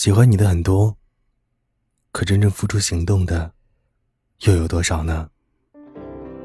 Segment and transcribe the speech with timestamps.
[0.00, 0.96] 喜欢你的很多，
[2.10, 3.52] 可真正付出行动的
[4.46, 5.28] 又有多少呢？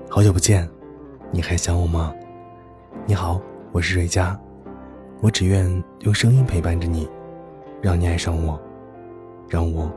[0.09, 0.69] 好久不见，
[1.31, 2.13] 你还想我吗？
[3.07, 3.41] 你好，
[3.71, 4.37] 我是瑞佳，
[5.21, 5.65] 我只愿
[6.01, 7.09] 用声音陪伴着你，
[7.81, 8.61] 让你爱上我，
[9.47, 9.89] 让我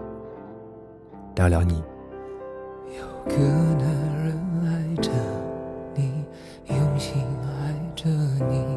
[1.34, 1.82] 聊聊你。
[2.96, 3.36] 有个
[3.74, 3.88] 男
[4.24, 4.38] 人
[4.68, 5.10] 爱着
[5.96, 6.24] 你，
[6.66, 8.08] 用心爱着
[8.48, 8.67] 你，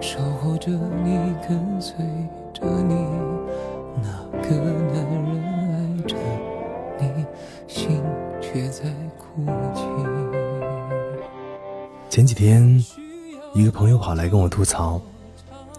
[0.00, 1.94] 守候着你，跟随
[2.52, 2.94] 着你。
[4.02, 4.08] 那
[4.42, 4.54] 个
[4.92, 5.42] 男人
[5.72, 6.16] 爱着
[6.98, 7.24] 你，
[7.66, 8.02] 心
[8.40, 8.84] 却在
[9.16, 9.82] 哭泣。
[12.08, 12.82] 前几天，
[13.54, 15.00] 一个朋友跑来跟我吐槽，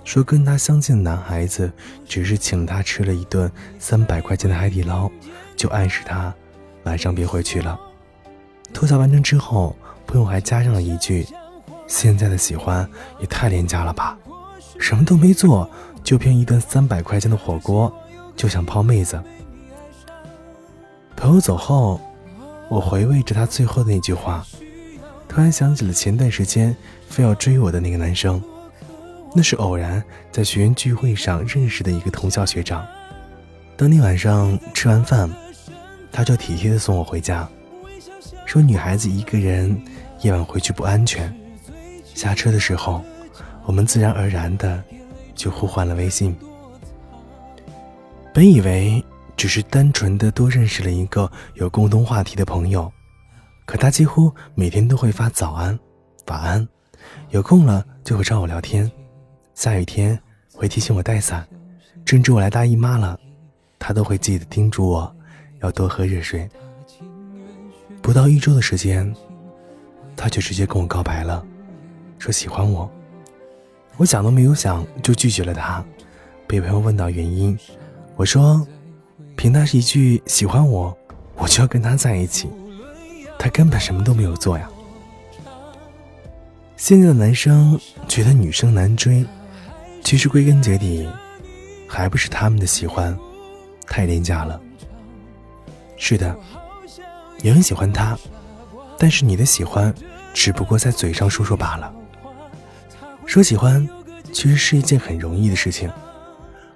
[0.04, 1.71] 说跟他相亲的男孩子
[2.05, 5.10] 只是请他吃了一顿三百块钱的海底捞，
[5.55, 6.34] 就暗示他
[6.84, 7.80] 晚上别回去了。
[8.73, 11.26] 吐槽完成之后，朋友还加上了一句
[11.90, 14.18] ：“现在的喜欢也太廉价了吧，
[14.79, 15.70] 什么都没做
[16.04, 17.91] 就凭一顿三百块钱的火锅
[18.37, 19.21] 就想泡妹子。”
[21.17, 21.99] 朋友走后，
[22.70, 24.45] 我回味着他最后的那句话。
[25.27, 26.76] 突然想起了前段时间
[27.07, 28.41] 非要追我的那个男生，
[29.35, 30.01] 那是偶然
[30.32, 32.87] 在学员聚会上认识的一个同校学长。
[33.76, 35.29] 当天晚上吃完饭，
[36.12, 37.48] 他就体贴的送我回家，
[38.45, 39.79] 说女孩子一个人
[40.21, 41.32] 夜晚回去不安全。
[42.20, 43.01] 下车的时候，
[43.63, 44.84] 我们自然而然的
[45.35, 46.35] 就互换了微信。
[48.34, 49.01] 本以为
[49.37, 52.91] 只是单纯的多认识了一个有共同话题的朋友。
[53.65, 55.79] 可他几乎每天都会发早安、
[56.27, 56.67] 晚安，
[57.29, 58.91] 有空了就会找我聊天，
[59.54, 60.20] 下雨天
[60.54, 61.48] 会提醒我带伞，
[62.04, 63.17] 甚至我来大姨妈了，
[63.79, 65.16] 他都会记得叮嘱我
[65.61, 66.50] 要多喝热水。
[68.01, 69.16] 不到一周的时间，
[70.17, 71.45] 他就直接跟我告白了，
[72.19, 72.89] 说喜欢我。
[73.97, 75.83] 我想都没有想就拒绝了他。
[76.45, 77.57] 被朋友问到原因，
[78.16, 78.66] 我说，
[79.35, 80.95] 凭他是一句喜欢我，
[81.35, 82.49] 我就要跟他在一起。
[83.38, 84.69] 他根本什么都没有做呀。
[86.75, 89.25] 现在的男生觉得女生难追，
[90.03, 91.07] 其实归根结底，
[91.88, 93.17] 还不是他们的喜欢
[93.85, 94.59] 太廉价了。
[95.97, 96.35] 是的，
[97.41, 98.17] 你很喜欢他，
[98.97, 99.94] 但是你的喜欢
[100.33, 101.94] 只不过在嘴上说说罢了。
[103.29, 103.88] 说喜欢，
[104.31, 105.88] 其实是一件很容易的事情。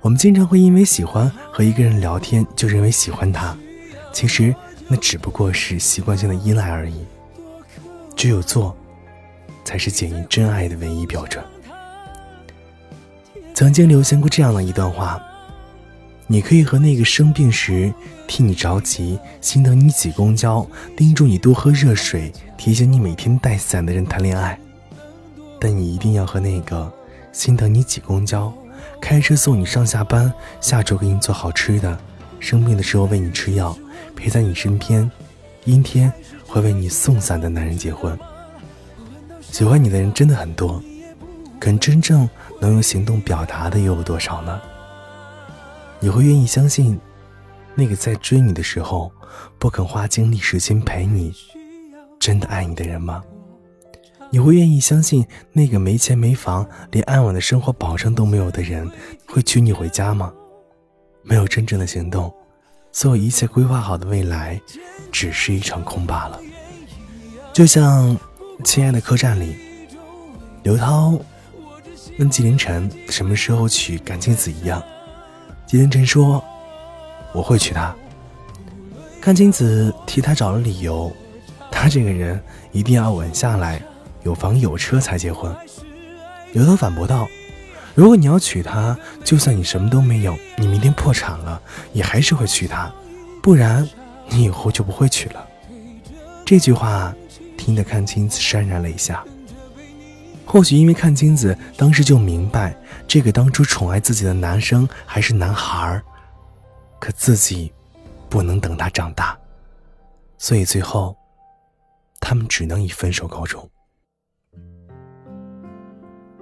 [0.01, 3.57] 我们经常会因为喜欢和一个人聊天，就认为喜欢他，
[4.13, 4.53] 其实。
[4.87, 7.05] 那只不过是习惯性的依赖而已。
[8.15, 8.77] 只有做，
[9.65, 11.43] 才是检验真爱的唯一标准。
[13.55, 15.19] 曾经流行过这样的一段话：
[16.27, 17.91] 你可以和那个生病时
[18.27, 24.59] 替你着急、心疼你挤公交、叮嘱你多喝热水、提醒你每天带伞的人谈恋爱，
[25.63, 26.91] 但你一定要和那个
[27.31, 28.51] 心疼你挤公交、
[28.99, 31.97] 开车送你上下班、下厨给你做好吃的、
[32.37, 33.73] 生病的时候喂你吃药。
[34.13, 35.09] 陪在你身边，
[35.63, 36.11] 阴天
[36.45, 38.17] 会为你送伞的男人结婚。
[39.39, 40.83] 喜欢你的人真的很多，
[41.61, 44.59] 可真正能用行动表达的又有多少呢？
[46.01, 46.99] 你会愿意相信，
[47.73, 49.09] 那个在追你的时候
[49.57, 51.33] 不肯花精力时间陪你，
[52.19, 53.23] 真的爱你的人吗？
[54.33, 58.89] 你会愿意相信，那个没钱没房连安稳的生活保障都没有的人
[59.27, 60.33] 会娶你回家吗？
[61.21, 62.33] 没有真正的行动。
[62.91, 64.59] 所有一切规划好的未来，
[65.11, 66.39] 只是一场空罢了。
[67.53, 68.09] 就像
[68.63, 69.55] 《亲爱的客栈》里，
[70.63, 71.13] 刘涛
[72.17, 74.81] 问纪凌尘什么时候娶甘青子一样，
[75.67, 76.43] 纪凌尘说
[77.35, 77.95] ：“我会娶她。”
[79.21, 81.15] 甘青子替他找了理由，
[81.69, 83.79] 他这个人一定要稳下来，
[84.23, 85.55] 有房有车才结婚。
[86.51, 87.27] 刘涛反驳道。
[87.95, 91.61] 如果你要娶她，就算你什么都没有，你明天破产了，
[91.91, 92.91] 也还是会娶她，
[93.39, 93.87] 不然
[94.29, 95.47] 你以后就不会娶了。
[96.43, 97.13] 这句话
[97.55, 99.23] 听得阚清子潸然泪下。
[100.43, 102.75] 或许因为阚清子当时就明白，
[103.07, 106.03] 这个当初宠爱自己的男生还是男孩儿，
[106.99, 107.71] 可自己
[108.27, 109.37] 不能等他长大，
[110.39, 111.15] 所以最后
[112.19, 113.69] 他们只能以分手告终。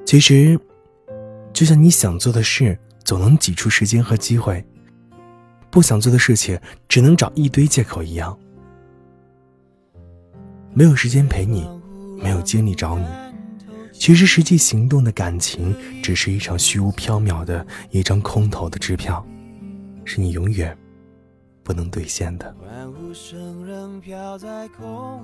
[0.05, 0.59] 其实。
[1.53, 4.63] 就像你想做的事，总能挤出时间和机会；
[5.69, 6.57] 不想做的事情，
[6.87, 8.35] 只能找一堆借口一样。
[10.73, 11.67] 没有时间陪你，
[12.17, 13.05] 没有精力找你，
[13.91, 19.23] 其实实际行动的感情，只是一场虚无缥缈的一张空头的支票，
[20.05, 20.75] 是你永远
[21.63, 22.55] 不能兑现的。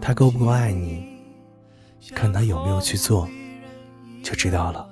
[0.02, 1.08] 他够不够爱你，
[2.14, 3.28] 看他有没有去做，
[4.28, 4.86] 就知道了。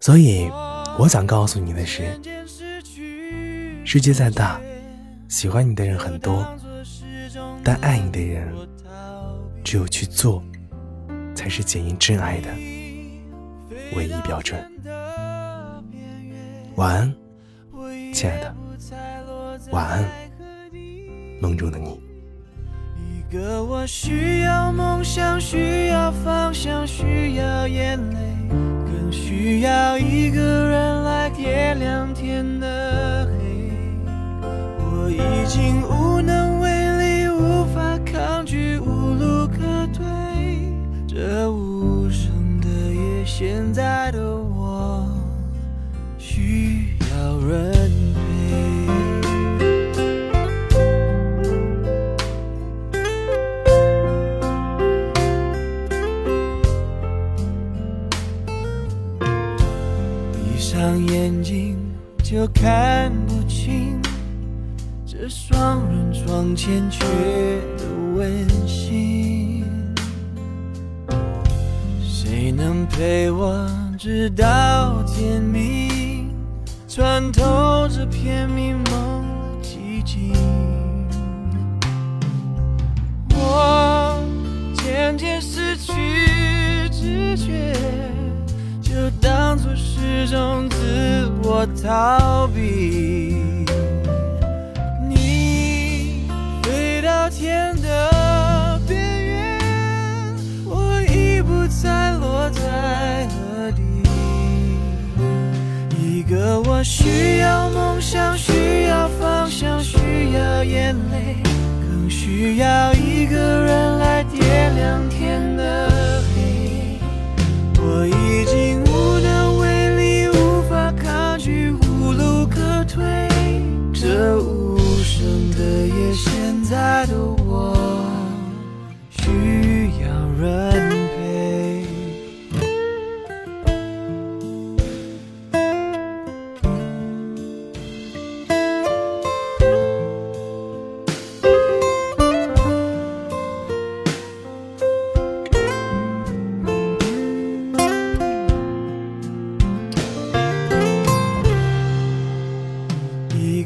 [0.00, 0.50] 所以，
[0.98, 2.10] 我想告诉你的是，
[3.84, 4.60] 世界再大，
[5.28, 6.44] 喜欢你的人很多，
[7.62, 8.52] 但爱你的人，
[9.62, 10.42] 只有去做，
[11.36, 12.48] 才是检验真爱的
[13.94, 14.60] 唯一标准。
[16.74, 17.14] 晚安，
[18.12, 18.56] 亲爱的，
[19.70, 20.04] 晚安，
[21.40, 22.07] 梦中的你。
[23.30, 28.16] 一个我需要梦想，需要方向，需要眼泪。
[28.50, 33.70] 更需要一个人来点亮天的黑，
[34.80, 35.67] 我已经
[62.38, 64.00] 就看不清
[65.04, 67.04] 这双人床欠缺
[67.76, 69.64] 的温馨。
[72.00, 73.68] 谁能陪我
[73.98, 76.30] 直到天明，
[76.86, 78.87] 穿透这片迷蒙
[91.60, 93.34] 我逃避。
[95.10, 96.22] 你
[96.62, 99.58] 飞到天的边缘，
[100.64, 103.82] 我已不再落在何地。
[106.00, 109.98] 一个我需要梦想，需要方向，需
[110.34, 111.42] 要眼泪，
[111.90, 115.17] 更需要一个人来点亮天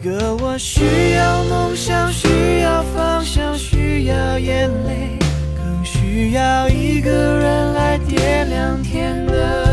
[0.02, 5.16] 个我需要梦想，需要方向，需要眼泪，
[5.56, 9.71] 更需要一个人来点亮天的